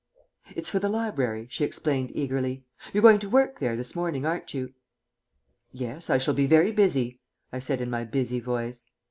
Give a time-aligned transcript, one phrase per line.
[0.55, 2.65] "It's for the library," she explained eagerly.
[2.91, 4.73] "You're going to work there this morning, aren't you?"
[5.71, 7.19] "Yes, I shall be very busy,"
[7.53, 8.83] I said in my busy voice.